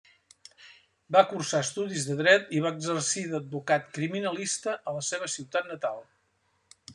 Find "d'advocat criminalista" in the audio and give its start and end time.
3.35-4.75